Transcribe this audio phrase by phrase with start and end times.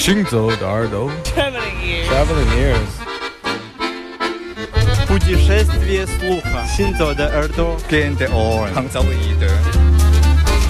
[0.00, 2.08] 行走的耳朵 Traveling ears.
[2.10, 2.92] Traveling ears
[5.06, 6.66] Путешествие слуха.
[6.76, 7.76] Синзо де Эрдо.
[7.88, 8.68] Gente on.
[8.74, 9.50] Hanzaoide.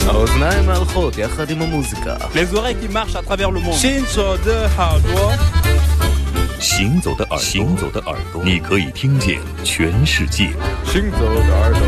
[0.09, 3.75] האוזניים הלכות יחד עם המוזיקה Les oreilles qui marchent à travers le monde.
[3.75, 5.39] Shinzo de Hardware.
[6.61, 10.51] 行走的耳朵，行走的耳朵，你可以听见全世界。
[10.85, 11.81] 行走的耳朵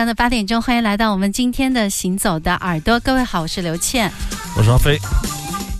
[0.00, 2.98] 上的八点钟，欢迎来到我们今天的行走的耳朵。
[3.00, 4.10] 各位好，我是刘倩。
[4.56, 4.96] 我是阿飞，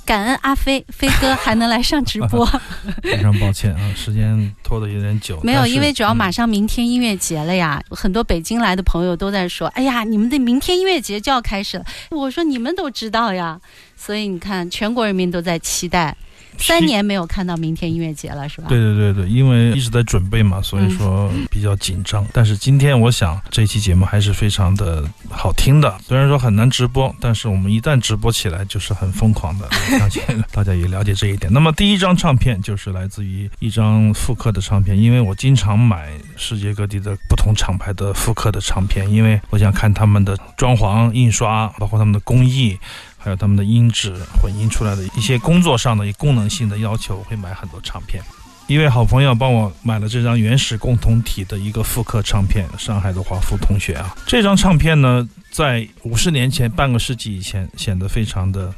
[0.05, 2.45] 感恩阿飞飞哥还能来上直播，
[3.03, 5.41] 非常抱歉啊，时间拖得有点久。
[5.43, 11.85] 没有，因为主要马嗯上明天音乐节了呀，很多北京来的朋友都在说，哎呀，你们的明天音乐节就要开始了。
[12.11, 13.59] 我说你们都知道呀，
[13.97, 16.15] 所以你看，全国人民都在期待。
[16.61, 18.67] 三年没有看到明天音乐节了，是吧？
[18.69, 22.27] 对对对对，因为一直在准备嘛，所以说比较紧张。
[22.33, 29.69] 但是今天我想这期节目还是非常的好听的，虽然说很难直播，但是我们一旦直播起来就是很疯狂的，
[29.99, 30.23] 相 信
[30.53, 31.53] 大家也了解这一点。
[31.53, 42.79] 那么第一张唱片就是来自于一张复刻的唱片，因为我经常买世界各地的不同厂牌的复刻的唱片，因为我想看他们的装潢、印刷，包括他们的工艺。
[43.23, 48.23] 还有他们的音质混音出来的一些工作上的一功能性的要求，我会买很多唱片。
[48.67, 58.73] 一位好朋友帮我买了这张原始共同体的一个复刻唱片，上海的华夫同学啊，这张唱片呢，在五十年前、半个世纪以前显得非常的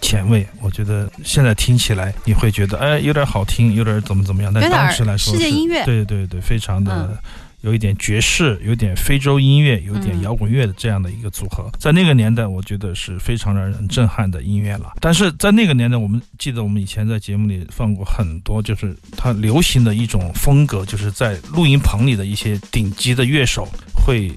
[0.00, 0.46] 前卫。
[0.60, 7.08] 我觉得现在听起来你会觉得，哎，有点好听，有点怎么怎么样，但当时来说是世界音乐对对对，非常的。
[7.10, 7.18] 嗯
[7.68, 14.94] 有一点爵士，有点非洲音乐，有点嗯摇滚乐的这样的一个组合，在那个年代，我觉得是非常让人震撼的音乐了。
[15.00, 24.32] 但是在那个年代，我们记得我们以前在节目里放过很多，就是它流行的一种风格，就是在录音棚里的一些顶级的乐手会。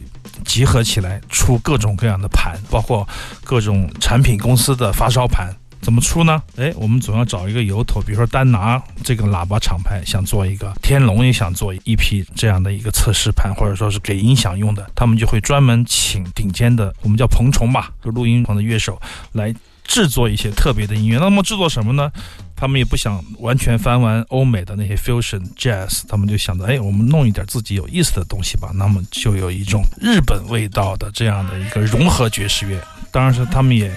[0.46, 3.08] 集合起来出各种各样的盘，包括
[3.44, 6.42] 各种产品公司的发烧盘，怎么出呢？
[6.58, 19.02] 哎，我们总要找一个由头，比如说丹拿这个喇叭厂牌想做一个，天龙也想做一批这样的一个测试盘，或者说是给音响用的，他们就会专门请顶尖的，我们叫棚虫吧，就录音棚的乐手
[19.34, 21.18] 来制作一些特别的音乐。
[21.18, 22.12] 那么制作什么呢？
[22.56, 28.70] 他们也不想完全翻完欧美的那些 fusion jazz，他们就想着，哎，我们弄一点自己有意思的东西吧。
[28.76, 32.80] 那么就有一种日本味道的这样的一个融合爵士乐。
[33.10, 33.92] 当然是他们也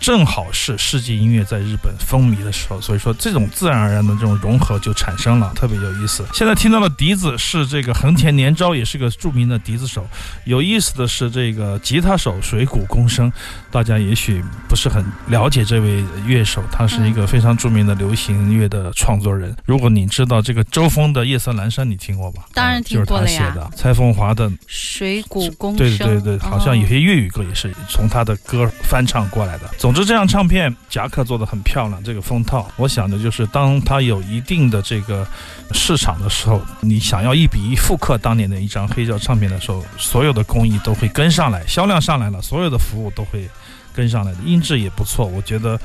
[0.00, 6.24] 正好是世界音乐在日本风靡的时候，所以说这种自然而然的这种融合就产生了，特别有意思。
[6.32, 10.06] 现在听到的笛子是这个横田年昭，也是个著名的笛子手。
[10.44, 13.30] 有意思的是，这个吉他手水谷公生，
[13.70, 19.54] 大家也许不是很了解这位乐手，他是一个非常著名的流行乐的创作人。
[19.66, 22.44] 如果你知道这个周峰的《夜色阑珊》，你听过吧？
[22.54, 23.70] 当然嗯就是他听过了呀写的。
[23.76, 29.68] 蔡枫华的水谷公对生，对对，好像有些粤语歌也是从他的歌翻唱过来的。
[29.76, 35.26] 总总之，这张唱片夹克做的很漂亮，这个封套，我想的就是当它有一定的这个
[35.72, 43.50] 市场的时候，你想要一比一复刻当年的一张黑胶唱片的时候，所有的工艺都会跟上来，销量上来了，所有的服务都会
[43.92, 45.26] 跟上来的，音质也不错。
[45.26, 45.76] 我觉得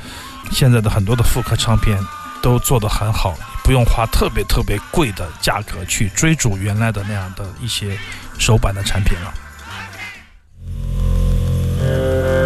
[0.52, 1.98] 现在的很多的复刻唱片
[2.44, 7.98] 都做得很好，不用花特别特别贵的价格去追逐原来的那样的一些
[8.38, 9.34] 手版的产品了。「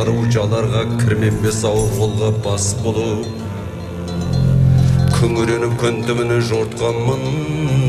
[0.00, 0.82] жару жаларға
[1.68, 3.26] ау қолға бас болып
[5.18, 7.79] күңіреніп көндіміні жортқанмын.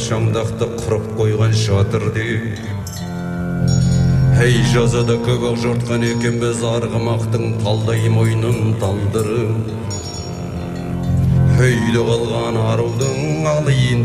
[0.00, 2.44] Ақшаңдақты құрып қойған шатыр деп
[4.40, 9.68] әй жазада көп ақ жортқан екенбіз арғымақтың талдай мойнын талдырып
[11.68, 13.18] үйде қалған арудың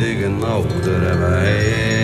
[0.03, 1.94] деген аудырып еңсесі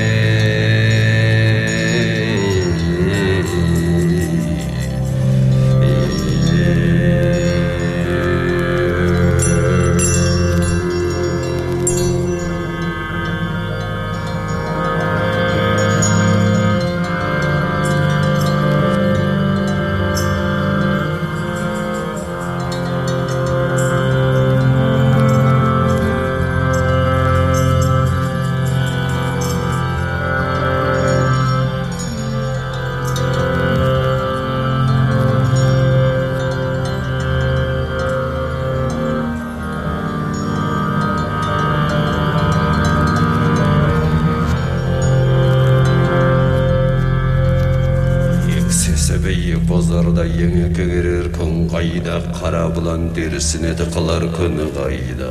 [53.62, 55.30] терісіне тықылар күні қайда?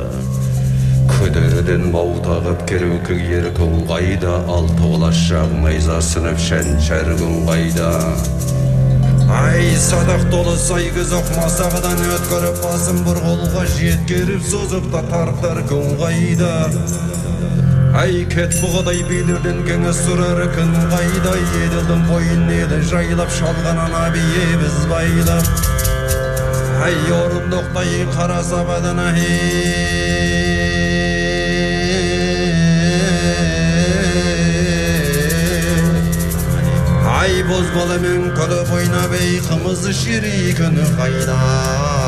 [1.11, 4.45] Күдерден бау тағып кереукі ер күн қайда?
[4.47, 7.89] Алты құлаш жақ найза сынып шәншәр күн қайда?
[9.31, 15.97] Ай садақ толы сай күзақ масағыдан өткіріп басын бір қолға жеткеріп созып та тартар күн
[15.99, 16.53] қайда?
[17.99, 21.35] Ай кет бұғыдай билерден кеңес сұрар күн қайда?
[21.65, 25.70] Еділдің бойын еді жайлап шалған ана бие біз байлап.
[26.81, 29.17] Hay yorum حيور نقطي قرص بدنه
[37.19, 42.00] Ay bozbalı mümkülü boyna bey kımızı şirikini kaynar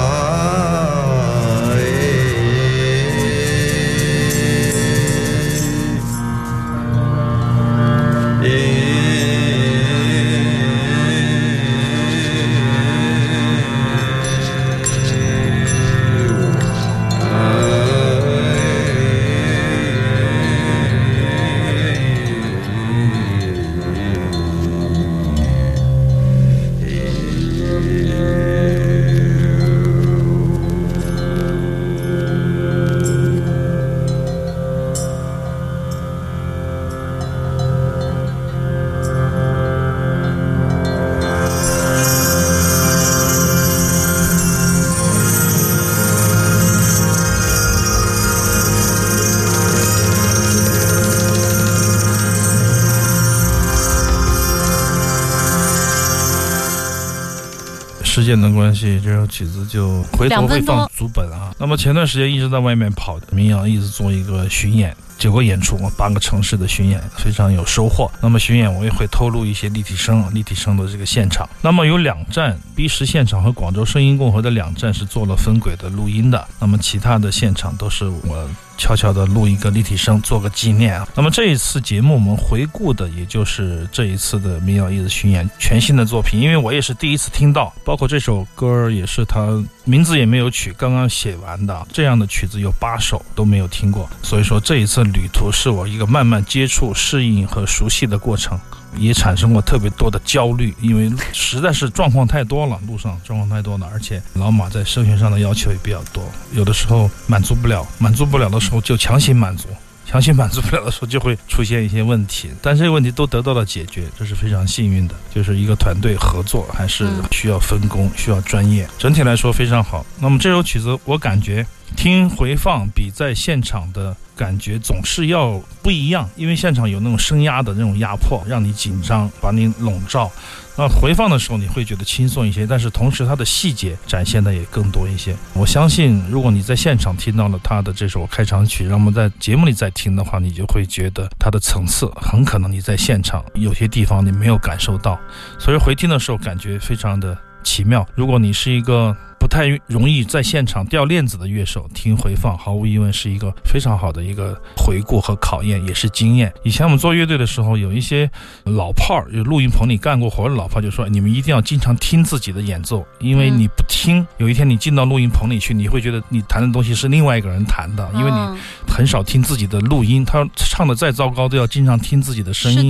[58.33, 61.53] 间的关系，这首曲子就回头会放足本啊。
[61.59, 64.95] 那么前段时间一直在外面跑，民谣一直做一个巡演。
[65.19, 68.11] 九个演出，八个城市的巡演非常有收获。
[68.19, 71.47] 那么巡演我也会透露一些立体声、立体声的这个现场。
[71.61, 76.45] 那么有两站 B 十现场和广州声音共和的两站是做了分轨的录音的。
[76.59, 81.07] 那么其他的现场都是我悄悄的录一个立体声，做个纪念啊。
[81.15, 91.87] 那么这一次节目我们回顾的，也就是这一次的民谣艺术巡演全新的作品，因为我也是第一次听到，包括这首歌也是他名字也没有取，刚刚写完的。
[91.91, 98.59] 这样的曲子有八首都没有听过，所以说这一次旅途是我一个慢慢接触、适应和熟悉的过程。
[98.97, 106.23] 也产生过特别多的焦虑，因为实在是状况太多了，路上状况太多了，而且老马在声学上的要求也比较多，
[106.53, 109.67] 有的时候满足不了，满足不了的时候就强行满足，
[110.05, 115.15] 强行满足不了的时候就会出现一些问题， 但这些问题都得到了解决，这是非常幸运的。
[115.33, 120.05] 就是一个团队合作，还是需要分工，需要专业，整体来说非常好。
[120.19, 130.31] 那么这首曲子，我感觉听回放比在现场的感觉总是要不一样，因为现场有那种声压的那种压迫，让你紧张，把你笼罩。
[130.75, 135.35] 那回放的时候你会觉得轻松一些，但是同时它的细节展现的也更多一些。
[135.53, 145.19] 我相信，如果你在现场听到了他的这首开场曲，那么在节目里再听的话，你就会觉得它的层次很可能你在现场有些地方你没有感受到，
[145.59, 148.03] 所以回听的时候感觉非常的奇妙。
[148.15, 156.51] 如果你是一个不太容易在现场掉链子的乐手，听回放毫无疑问是一个非常好的一个回顾和考验，也是经验。
[156.63, 158.31] 以前我们做乐队的时候，有一些
[158.63, 168.57] 老炮儿，有录音棚里干过活的老炮儿就说：“你们一定要经常听自己的演奏，因为你不听，有一天你进到录音棚里去，你会觉得你弹的东西是另外一个人弹的，因为你嗯
[168.87, 170.23] 很少听自己的录音。
[170.23, 172.89] 他唱的再糟糕，都要经常听自己的声音，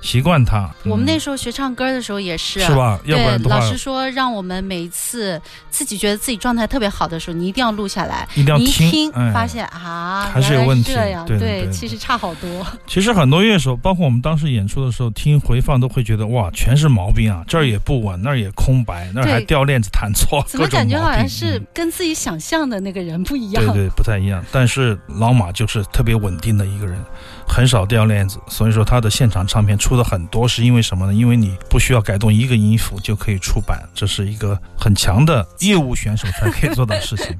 [0.00, 0.68] 习惯它。
[0.82, 2.98] 我们嗯那时候学唱歌的时候也是，是吧？
[3.04, 5.40] 要不对，然的话老，师说让我们每一次
[5.70, 8.28] 自己觉得自己状态特别好的时候，你一定要录下来。
[8.34, 12.66] 一定要听，发现啊，还是有问题这样，对对对其实差好多。
[12.86, 23.64] 其实很多乐手，包括我们当时演出的时候，听回放都会觉得哇，全是毛病啊，这儿也不稳，那儿也空白，那儿还掉链子弹错，怎么感觉好像是跟自己想象的那个人不一样？
[23.66, 24.44] 对对，不太一样。
[24.52, 26.98] 但是老马就是特别稳定的一个人，
[27.46, 31.14] 很少掉链子，所以说他的现场唱片出的很多，是因为什么呢？
[31.14, 37.38] 因为你不需要改动一个音符就可以出版，这是一个很强的业务选手才可以做的事情。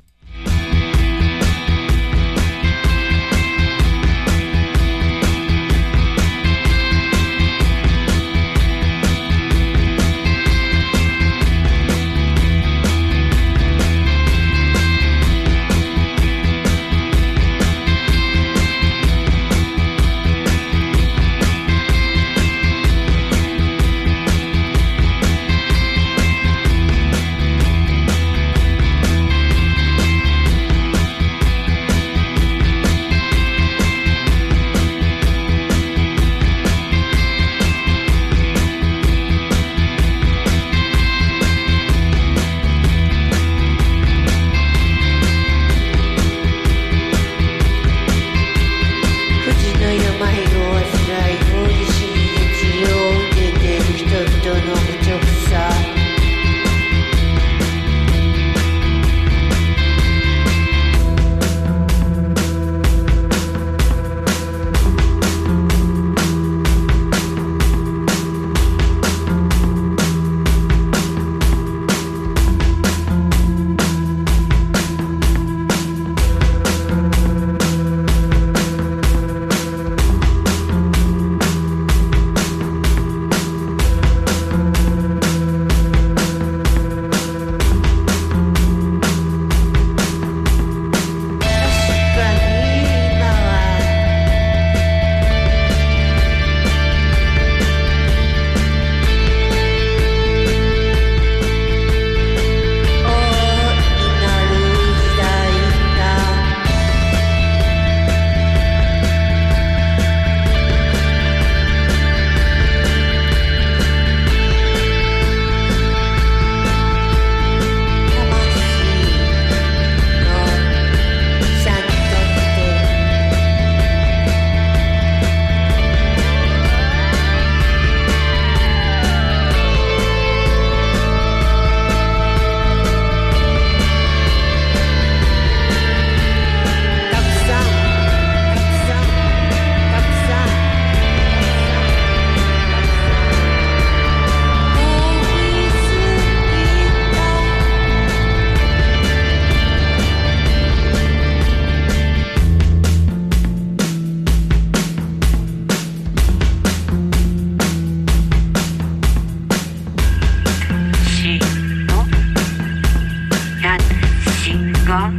[164.93, 165.11] va,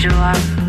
[0.00, 0.67] tu.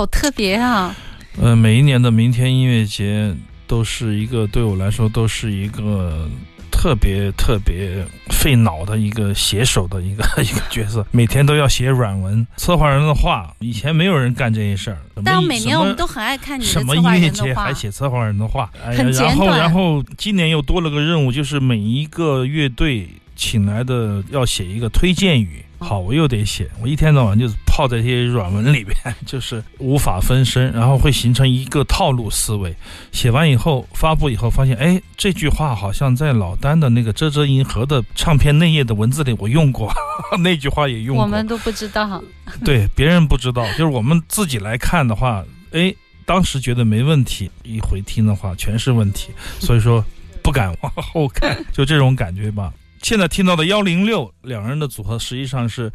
[0.00, 0.96] 好特别啊！
[1.38, 3.36] 呃，每一年的明天音乐节
[3.66, 6.26] 都是一个对我来说都是一个
[6.70, 14.96] 特别特别费脑的一个写手的一个一个角色，每天都要写软文，策划人的话，以前没有人干这些事儿。
[15.14, 25.62] 什么但每年我们都很爱看你的什么策划音乐节人的话还，写策划人的话，哎呀很简然后然后今年又多了个任务，就是每一个乐队请来的要写一个推荐语。
[25.82, 32.76] 好，我又得写，我一天到晚就是泡在这些软文里边， 就是无法分身，然后会形成一个套路思维。
[33.10, 39.90] 写完以后发布以后，发现哎，这句话好像在老丹的那个《遮遮银河》的唱片内页的文字里我用过，
[40.40, 41.24] 那句话也用过。
[41.24, 42.22] 我们都不知道。
[42.62, 45.94] 对，别人不知道，就是我们自己来看的话，哎，
[46.26, 50.04] 当时觉得没问题，一回听的话全是问题，所以说
[50.42, 52.70] 不敢往后看，就这种感觉吧。
[53.02, 55.90] 现在听到的幺零六两人的组合，实际上是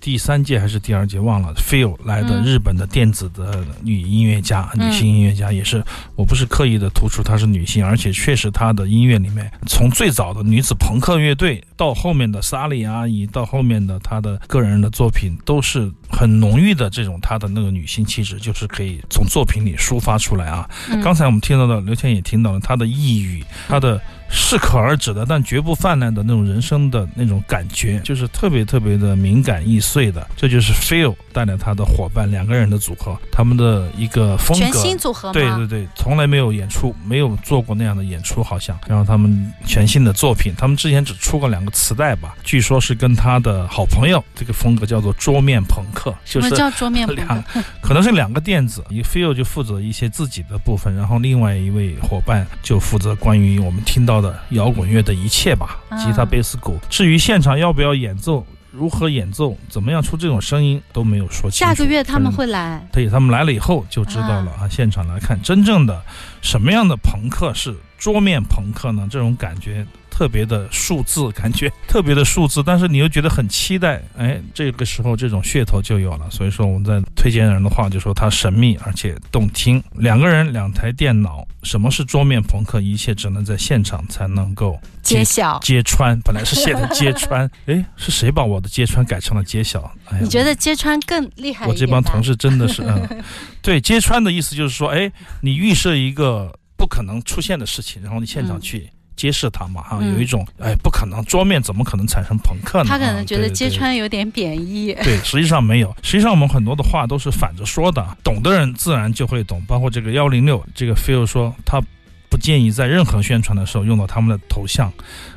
[0.00, 5.84] 第三届还是第二届忘了，Feel 来的嗯日本的电子的女音乐家、嗯女性音乐家，也是
[6.16, 20.68] 我不是刻意的突出她是女性，而且确实她的音乐里面，从最早的女子朋克乐队到后面的萨莉阿姨，到后面的她的个人的作品，都是很浓郁的这种她的那个女性气质，就是可以从作品里抒发出来啊。
[20.90, 30.26] 嗯刚才我们听到的，刘谦也听到了她的抑郁，她的适可而止的，但绝不泛滥的那种人生的那种感觉，就是特别特别的敏感易碎的。
[30.36, 34.64] 这就是 Phil 带来他的伙伴两个人的组合，他们的一个风格。
[34.64, 35.32] 全新组合吗？
[35.32, 38.78] 对对对，从来没有演出，没有做过那样的演出，好像。
[38.86, 47.62] 然后他们全新的作品，他们之前只出过两个磁带吧，据说是跟他的好朋友，这个风格叫做桌面朋克，就是叫桌面朋克？
[47.80, 56.78] 可能是两个电子，一个 Phil 就负责一些自己的部分，然后另外一位伙伴就负责关于我们听到的摇滚乐的一切吧，啊吉他、贝斯、鼓。
[56.88, 61.72] 至于现场要不要演奏，如何演奏，怎么样出这种声音都没有说清楚。
[61.72, 62.86] 下个月他们会来。
[62.92, 66.02] 对他们来了以后就知道了啊，现场来看真正的
[66.40, 69.06] 什么样的朋克是桌面朋克呢？
[69.10, 76.28] 这种感觉特别的数字，感觉 特别的数字，但是你又觉得很期待，哎，这个时候这种噱头就有了。
[76.30, 82.80] 所以说我们在推荐人的话就说它神秘而且动听，两个人两台电脑，什么是桌面朋克？
[82.80, 86.18] 一切只能在现场才能够 揭晓，揭穿。
[86.22, 89.82] 本来是写的揭穿，哎，是谁把我的揭穿改成了揭晓？
[90.06, 91.66] 哎呀，你觉得揭穿更厉害？
[91.66, 93.22] 我这帮同事真的是，嗯，
[93.60, 102.86] 对，揭穿的意思就是说，哎，你预设一个不可能出现的事情，然后你现场嗯去揭示它嘛，哈、嗯有一种，哎，不可能，桌面怎么可能产生朋克呢？
[102.88, 103.68] 他可能觉得揭。
[103.68, 104.96] 穿有点贬义。
[105.04, 109.62] 对实际上没有，实际上我们很多的话都是反着说的，懂的人自然就会懂。
[109.68, 111.82] 包括这个幺零六，这个 feel 说他
[112.30, 114.90] 不建议在任何宣传的时候用到他们的头像，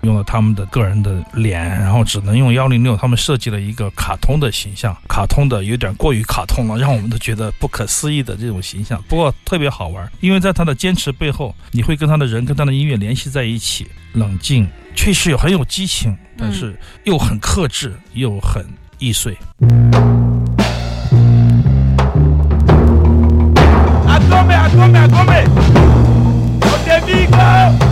[0.04, 2.96] 用到他们的个人的脸，然后只能用幺零六。
[2.96, 9.04] 他们设计了一个卡通的形象，卡通的有点过于卡通了，让我们都觉得不可思议的这种形象。
[9.10, 18.64] 不过特别好玩，因为在他的坚持背后，你会跟他的人跟他的音乐联系在一起，冷静，确实有很有激情，但是又很克制，又很
[19.00, 19.36] 易碎。
[24.06, 25.83] Atome, atome, atome.
[27.06, 27.83] 离开。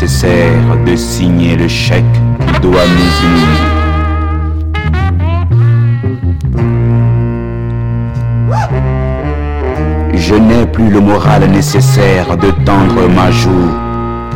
[0.00, 2.04] De signer le chèque
[2.62, 3.36] doit nous.
[10.14, 13.50] Je n'ai plus le moral nécessaire de tendre ma joue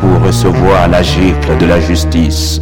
[0.01, 2.61] pour recevoir la gifle de la justice.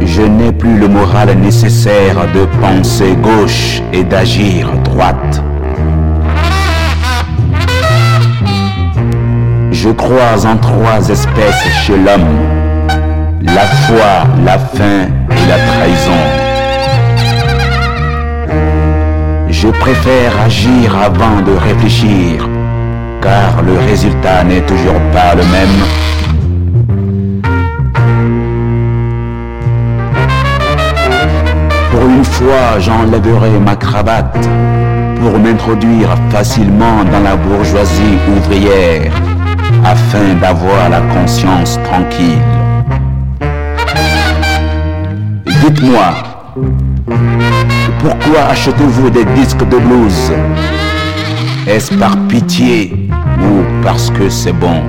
[0.00, 5.42] Je n'ai plus le moral nécessaire de penser gauche et d'agir droite.
[9.84, 12.38] Je crois en trois espèces chez l'homme.
[13.42, 16.22] La foi, la faim et la trahison.
[19.50, 22.48] Je préfère agir avant de réfléchir,
[23.20, 25.80] car le résultat n'est toujours pas le même.
[31.90, 34.48] Pour une fois, j'enlèverai ma cravate
[35.20, 39.12] pour m'introduire facilement dans la bourgeoisie ouvrière
[39.84, 42.38] afin d'avoir la conscience tranquille.
[45.62, 46.14] Dites-moi,
[48.00, 50.32] pourquoi achetez-vous des disques de blues?
[51.66, 53.08] Est-ce par pitié
[53.40, 54.82] ou parce que c'est bon?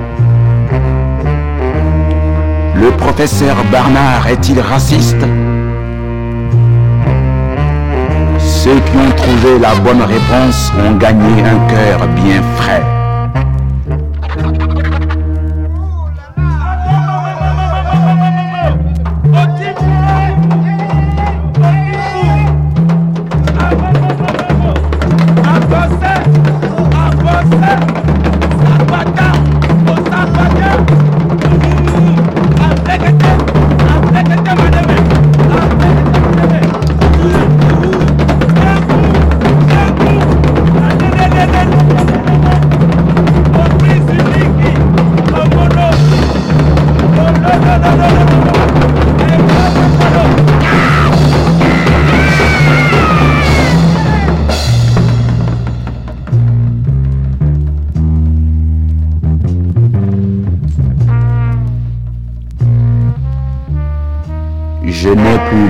[2.74, 5.24] Le professeur Barnard est-il raciste?
[8.38, 12.82] Ceux qui ont trouvé la bonne réponse ont gagné un cœur bien frais.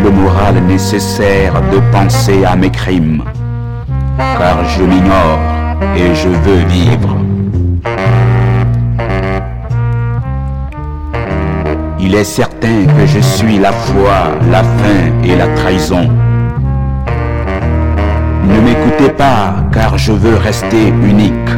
[0.04, 3.22] Le moral nécessaire de penser à mes crimes,
[4.38, 5.38] car je m'ignore
[5.96, 7.16] et je veux vivre.
[12.00, 14.18] Il est certain que je suis la foi,
[14.50, 16.08] la faim et la trahison.
[18.48, 21.50] Ne m'écoutez pas, car je veux rester unique.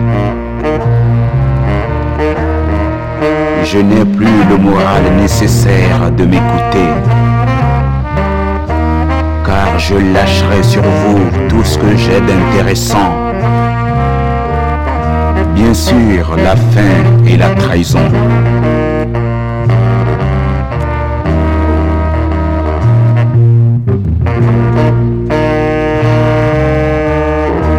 [3.65, 6.89] Je n'ai plus le moral nécessaire de m'écouter
[9.79, 13.13] je lâcherai sur vous tout ce que j'ai d'intéressant.
[15.55, 18.09] Bien sûr, la faim et la trahison.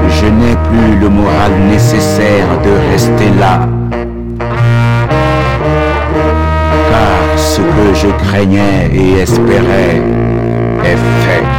[0.09, 3.67] Je n'ai plus le moral nécessaire de rester là.
[6.89, 10.01] Car ce que je craignais et espérais
[10.83, 11.58] est fait.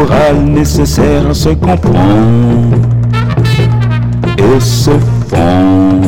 [0.00, 2.24] Le moral nécessaire se comprend
[4.38, 4.92] et se
[5.28, 6.00] fond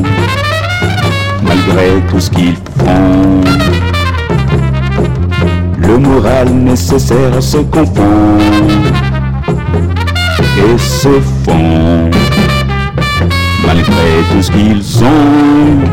[1.43, 3.43] malgré tout ce qu'ils font.
[5.77, 8.39] Le moral nécessaire se confond
[10.57, 12.11] et se fond
[13.67, 15.85] malgré tout ce qu'ils ont.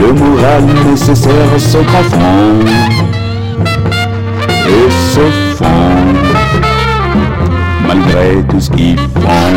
[0.00, 2.58] Le moral nécessaire se confond
[4.66, 5.43] et se fond
[7.86, 9.54] malgré tout ce qu'ils font.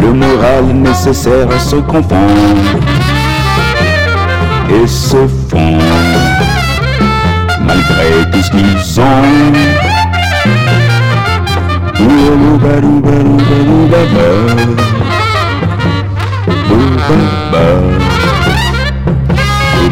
[0.00, 2.26] Le moral nécessaire se confond
[4.70, 5.78] et se fond
[7.66, 9.52] malgré tout ce qu'ils ont.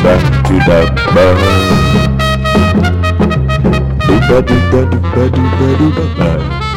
[0.02, 0.52] Back to.
[4.33, 6.71] ba do ba do ba do ba do ba.